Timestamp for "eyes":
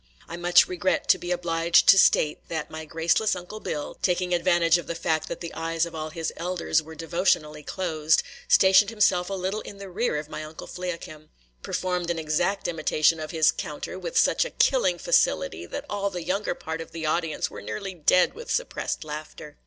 5.53-5.85